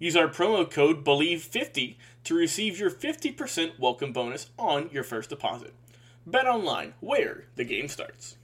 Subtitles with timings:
[0.00, 5.74] Use our promo code BELIEVE50 to receive your 50% welcome bonus on your first deposit.
[6.24, 8.36] Bet online, where the game starts.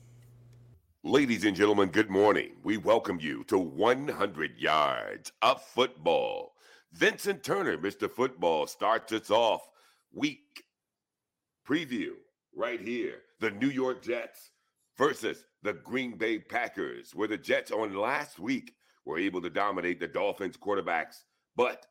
[1.05, 2.56] Ladies and gentlemen, good morning.
[2.64, 6.55] We welcome you to 100 Yards of Football.
[6.92, 8.11] Vincent Turner, Mr.
[8.11, 9.61] Football, starts us off
[10.12, 10.64] week
[11.64, 12.14] preview
[12.52, 13.18] right here.
[13.39, 14.50] The New York Jets
[14.98, 18.74] versus the Green Bay Packers, where the Jets on last week
[19.05, 21.22] were able to dominate the Dolphins quarterbacks
[21.56, 21.86] but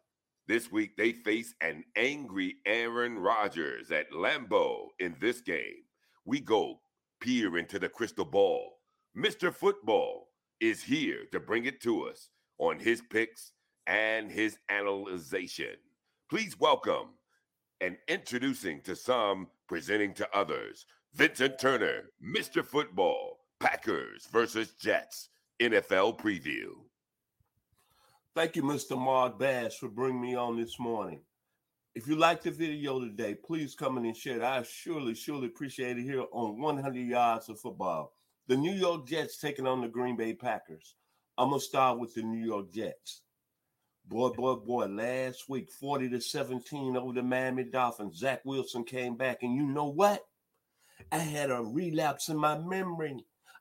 [0.47, 5.83] this week they face an angry Aaron Rodgers at Lambeau in this game.
[6.25, 6.81] We go
[7.21, 8.79] peer into the crystal ball.
[9.17, 9.53] Mr.
[9.53, 10.27] Football
[10.59, 13.53] is here to bring it to us on his picks
[13.87, 15.75] and his analyzation.
[16.29, 17.09] Please welcome
[17.81, 22.65] and introducing to some, presenting to others, Vincent Turner, Mr.
[22.65, 25.29] Football, Packers versus Jets,
[25.61, 26.71] NFL preview.
[28.35, 28.97] Thank you, Mr.
[28.97, 31.21] Mark Bass, for bringing me on this morning.
[31.93, 34.41] If you like the video today, please come in and share it.
[34.41, 38.11] I surely, surely appreciate it here on 100 Yards of Football.
[38.47, 40.95] The New York Jets taking on the Green Bay Packers.
[41.37, 43.21] I'm going to start with the New York Jets.
[44.07, 48.17] Boy, boy, boy, last week, 40 to 17 over the Miami Dolphins.
[48.17, 50.25] Zach Wilson came back, and you know what?
[51.11, 53.15] I had a relapse in my memory.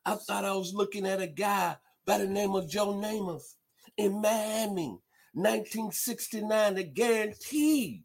[0.07, 3.57] I thought I was looking at a guy by the name of Joe Namath
[3.97, 4.99] in Miami,
[5.35, 8.03] 1969, that guaranteed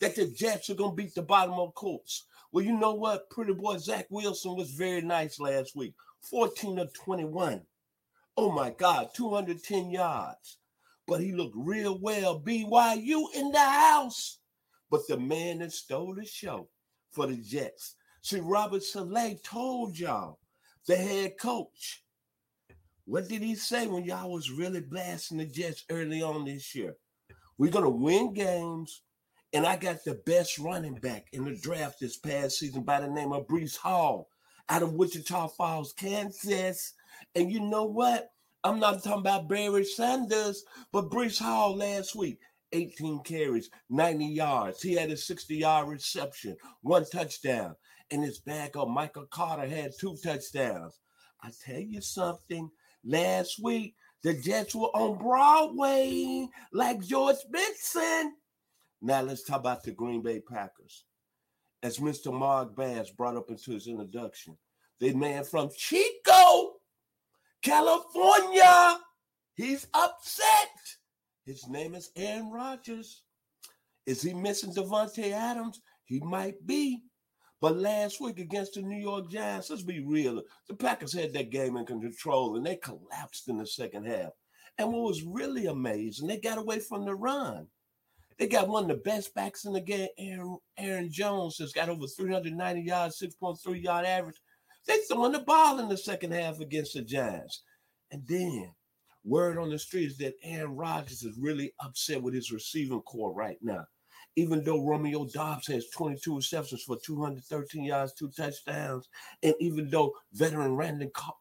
[0.00, 2.26] that the Jets are going to beat the Baltimore Colts.
[2.52, 3.30] Well, you know what?
[3.30, 5.94] Pretty boy Zach Wilson was very nice last week
[6.30, 7.62] 14 of 21.
[8.36, 10.58] Oh my God, 210 yards.
[11.06, 12.40] But he looked real well.
[12.40, 14.38] BYU in the house.
[14.90, 16.68] But the man that stole the show
[17.10, 17.96] for the Jets.
[18.22, 20.38] See, Robert Saleh told y'all,
[20.86, 22.04] the head coach,
[23.08, 26.94] what did he say when y'all was really blasting the Jets early on this year?
[27.56, 29.00] We're gonna win games,
[29.54, 33.08] and I got the best running back in the draft this past season by the
[33.08, 34.28] name of Breece Hall
[34.68, 36.92] out of Wichita Falls, Kansas.
[37.34, 38.28] And you know what?
[38.62, 42.38] I'm not talking about Barry Sanders, but Breece Hall last week,
[42.72, 44.82] 18 carries, 90 yards.
[44.82, 47.74] He had a 60 yard reception, one touchdown.
[48.10, 51.00] And his backup, Michael Carter, had two touchdowns.
[51.42, 52.70] I tell you something,
[53.04, 58.34] Last week, the Jets were on Broadway like George Benson.
[59.00, 61.04] Now let's talk about the Green Bay Packers.
[61.82, 62.32] As Mr.
[62.32, 64.56] Mark Bass brought up into his introduction,
[64.98, 66.74] the man from Chico,
[67.62, 68.98] California,
[69.54, 70.68] he's upset.
[71.46, 73.22] His name is Aaron Rodgers.
[74.06, 75.80] Is he missing Davante Adams?
[76.04, 77.02] He might be.
[77.60, 81.50] But last week against the New York Giants, let's be real, the Packers had that
[81.50, 84.30] game in control and they collapsed in the second half.
[84.78, 87.66] And what was really amazing, they got away from the run.
[88.38, 91.88] They got one of the best backs in the game, Aaron, Aaron Jones, has got
[91.88, 94.40] over 390 yards, 6.3 yard average.
[94.86, 97.64] They throwing the ball in the second half against the Giants.
[98.12, 98.72] And then
[99.24, 103.34] word on the street is that Aaron Rodgers is really upset with his receiving corps
[103.34, 103.84] right now
[104.38, 109.08] even though Romeo Doubs has 22 receptions for 213 yards, two touchdowns,
[109.42, 110.76] and even though veteran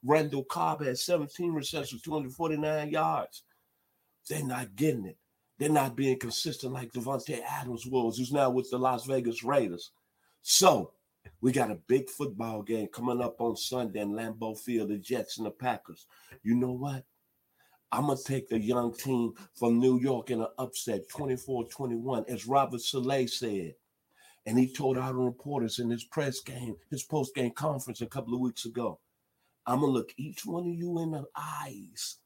[0.03, 3.44] Randall, Cobb has 17 receptions, 249 yards,
[4.27, 5.17] they're not getting it.
[5.59, 9.91] They're not being consistent like Davante Adams was, who's now with the Las Vegas Raiders.
[10.41, 10.93] So
[11.39, 15.38] we got a big football game coming up on Sunday in Lambeau Field, the Jets
[15.38, 16.07] and the Packers.
[16.41, 17.03] You know what?
[17.92, 22.25] I'm going to take the young team from New York in an upset 24 21,
[22.28, 23.75] as Robert Saleh said.
[24.45, 28.34] And he told our reporters in his press game, his post game conference a couple
[28.34, 29.00] of weeks ago
[29.68, 32.18] I'm going to look each one of you in the eyes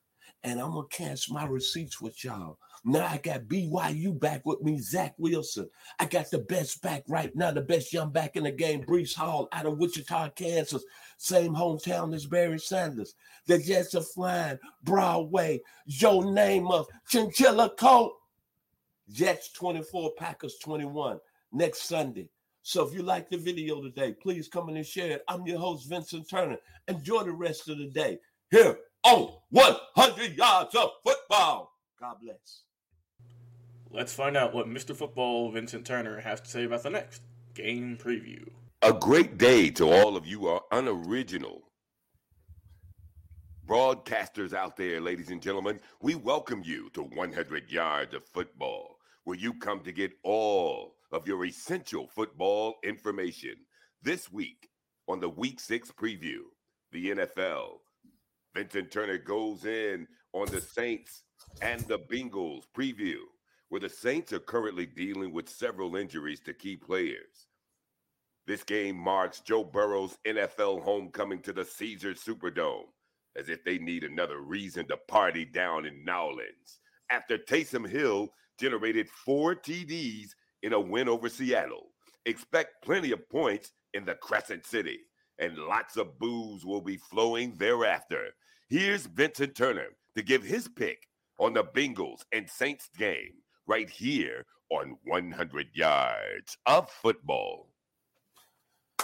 [0.44, 2.58] and I'm to cash my receipts with y'all.
[2.84, 5.70] Now I got BYU back with me, Zach Wilson.
[6.00, 9.14] I got the best back right now, the best young back in the game, Breece
[9.14, 10.84] Hall out of Wichita, Kansas.
[11.18, 13.14] Same hometown as Barry Sanders.
[13.46, 14.58] The Jets are flying.
[14.84, 16.22] Broadway, Joe
[16.72, 18.14] of Chinchilla Coat.
[19.12, 21.20] Jets 24, Packers 21
[21.52, 22.30] next Sunday.
[22.64, 25.24] So if you like the video today, please come in and share it.
[25.28, 26.58] I'm your host, Vincent Turner.
[26.88, 31.72] Enjoy the rest of the day here on 100 Yards of Football.
[32.00, 32.64] God bless.
[33.90, 34.96] Let's find out what Mr.
[34.96, 37.22] Football Vincent Turner has to say about the next
[37.54, 38.48] game preview.
[38.82, 41.64] A great day to all of you are unoriginal
[43.72, 45.80] broadcasters out there, ladies and gentlemen.
[46.02, 51.26] We welcome you to 100 Yards of Football, where you come to get all of
[51.26, 53.56] your essential football information.
[54.04, 54.68] This week
[55.08, 56.40] on the Week 6 preview,
[56.92, 57.78] the NFL,
[58.56, 61.24] Vincent Turner goes in on the Saints
[61.62, 63.20] and the Bengals preview
[63.72, 67.48] where the Saints are currently dealing with several injuries to key players.
[68.46, 72.90] This game marks Joe Burrow's NFL homecoming to the Caesars Superdome,
[73.38, 76.82] as if they need another reason to party down in Nowlands.
[77.10, 78.28] After Taysom Hill
[78.60, 80.32] generated four TDs
[80.64, 81.94] in a win over Seattle,
[82.26, 85.00] expect plenty of points in the Crescent City,
[85.40, 88.32] and lots of booze will be flowing thereafter.
[88.72, 91.06] Here's Vincent Turner to give his pick
[91.38, 93.34] on the Bengals and Saints game
[93.68, 97.68] right here on 100 Yards of Football.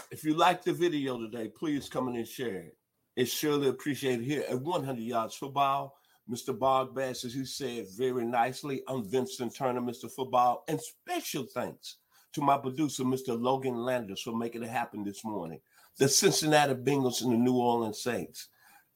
[0.09, 2.77] If you like the video today, please come in and share it.
[3.17, 5.97] It's surely appreciated here at 100 Yards Football.
[6.31, 6.57] Mr.
[6.57, 10.09] Bog Bass, as he said very nicely, I'm Vincent Turner, Mr.
[10.09, 11.97] Football, and special thanks
[12.31, 13.37] to my producer, Mr.
[13.37, 15.59] Logan Landers, for making it happen this morning.
[15.97, 18.47] The Cincinnati Bengals and the New Orleans Saints.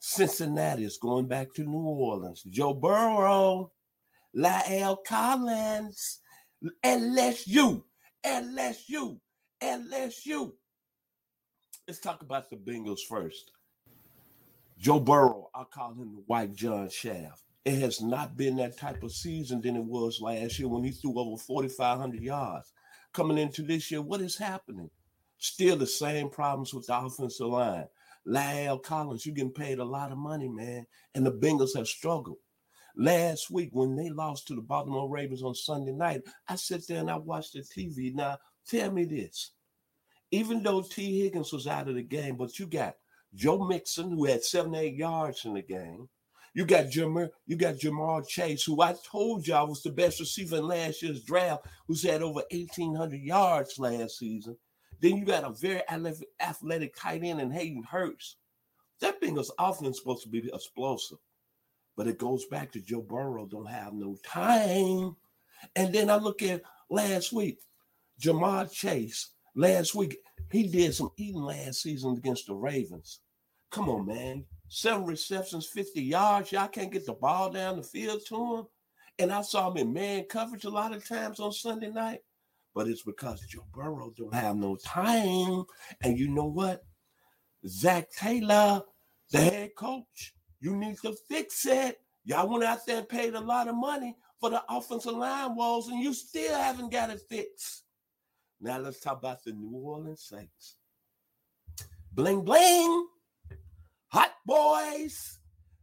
[0.04, 2.42] Cincinnati is going back to New Orleans.
[2.50, 3.72] Joe Burrow
[4.36, 6.22] La'el Collins,
[6.84, 7.84] LSU,
[8.26, 9.20] LSU,
[9.62, 10.54] LSU.
[11.88, 13.52] Let's talk about the Bengals first.
[14.80, 17.44] Joe Burrow, I call him the White John Shaft.
[17.64, 20.90] It has not been that type of season than it was last year when he
[20.90, 22.74] threw over 4,500 yards.
[23.14, 24.90] Coming into this year, what is happening?
[25.38, 27.86] Still the same problems with the offensive line.
[28.28, 30.86] La'el Collins, you're getting paid a lot of money, man.
[31.16, 32.38] And the Bengals have struggled.
[32.96, 37.00] Last week, when they lost to the Baltimore Ravens on Sunday night, I sit there
[37.00, 38.14] and I watched the TV.
[38.14, 38.38] Now,
[38.68, 39.52] tell me this.
[40.32, 42.96] Even though Tee Higgins was out of the game, but you got
[43.34, 46.10] Joe Mixon, who had seven, eight yards in the game.
[46.54, 50.58] You got Jamar, you got Ja'Marr Chase, who I told y'all was the best receiver
[50.58, 54.58] in last year's draft, who's had over 1,800 yards last season.
[55.02, 55.82] Then you got a very
[56.40, 58.38] athletic tight end in Hayden Hurst.
[59.00, 61.18] That Bengals offense supposed to be explosive.
[61.98, 65.16] But it goes back to Joe Burrow don't have no time.
[65.76, 67.60] And then I look at last week,
[68.22, 69.32] Ja'Marr Chase.
[69.56, 70.18] Last week,
[70.52, 73.20] he did some eating last season against the Ravens.
[73.72, 74.46] Come on, man.
[74.70, 76.52] Seven receptions, 50 yards.
[76.52, 78.66] Y'all can't get the ball down the field to him.
[79.20, 82.22] And I saw him in man coverage a lot of times on Sunday night.
[82.74, 85.64] But it's because Joe Burrow don't have no time.
[86.02, 86.84] And you know what?
[87.68, 88.82] Zac Taylor,
[89.32, 92.00] the head coach, you need to fix it.
[92.24, 95.88] Y'all went out there and paid a lot of money for the offensive line walls,
[95.88, 97.84] and you still haven't got it fixed.
[98.60, 100.78] Now let's talk about the New Orleans Saints.
[102.14, 103.08] Bling bling,
[104.08, 105.40] hot boys,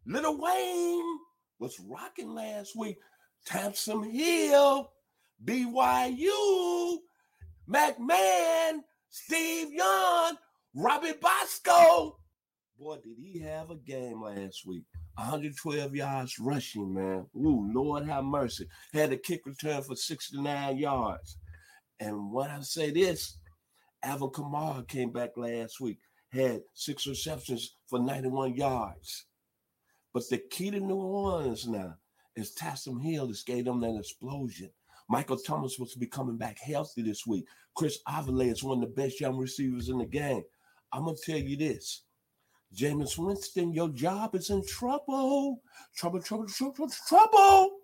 [0.07, 1.19] Lil Wayne
[1.59, 2.99] was rocking last week.
[3.47, 4.91] Taysom Hill,
[5.45, 6.99] BYU,
[7.69, 10.37] McMahon, Steve Young,
[10.75, 12.19] Robbie Bosco,
[12.79, 14.85] Boy, did he have a game last week.
[15.17, 17.27] 112 yards rushing, man.
[17.37, 18.69] Ooh, Lord have mercy.
[18.93, 21.39] Had a kick return for 69 yards.
[21.99, 23.39] And when I say this,
[24.05, 25.99] Alvin Kamara came back last week,
[26.33, 29.27] had six receptions for 91 yards.
[30.15, 31.97] But the key to New Orleans now
[32.37, 34.71] is Taysom Hill has gave them that explosion.
[35.09, 37.47] Michael Thomas was to be coming back healthy this week.
[37.75, 40.43] Chris Olave is one of the best young receivers in the game.
[40.93, 42.03] I'm gonna tell you this:
[42.75, 45.63] Jameis Winston, your job is in trouble.
[45.97, 47.79] Trouble, trouble, trouble, trouble.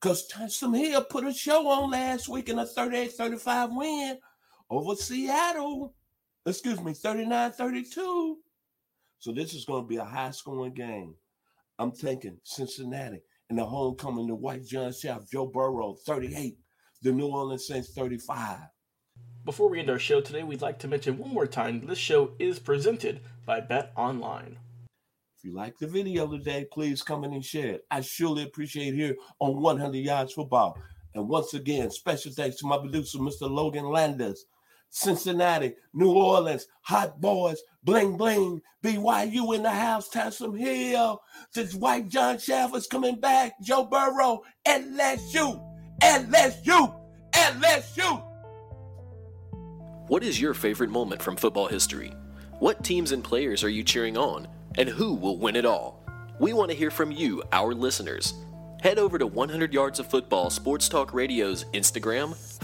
[0.00, 4.18] Because Taysom Hill put a show on last week in a 38 35 win
[4.68, 5.94] over Seattle.
[6.44, 8.38] Excuse me, 39 32.
[9.20, 11.14] So this is going to be a high scoring game.
[11.78, 16.56] I'm thinking Cincinnati and the homecoming to White John Shaft, Joe Burrow, 38,
[17.02, 18.60] the New Orleans Saints, 35.
[19.44, 22.32] Before we end our show today, we'd like to mention one more time this show
[22.38, 24.56] is presented by Bet Online.
[25.36, 27.82] If you like the video today, please come in and share it.
[27.90, 30.78] I surely appreciate here on 100 Yards Football.
[31.14, 33.50] And once again, special thanks to my producer, Mr.
[33.50, 34.46] Logan Landers.
[34.92, 41.20] Cincinnati, New Orleans, Hot Boys, Bling Bling, BYU in the house, Taysom Hill.
[41.50, 45.60] Since White John Shaft is coming back, Joe Burrow, LSU,
[46.02, 46.94] LSU,
[47.32, 48.28] LSU.
[50.08, 52.12] What is your favorite moment from football history?
[52.58, 54.46] What teams and players are you cheering on?
[54.76, 56.04] And who will win it all?
[56.38, 58.34] We want to hear from you, our listeners.
[58.82, 62.34] Head over to 100 Yards of Football Sports Talk Radio's Instagram,